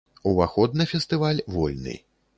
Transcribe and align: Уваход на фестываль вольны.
Уваход 0.23 0.73
на 0.81 0.87
фестываль 0.93 1.43
вольны. 1.57 1.99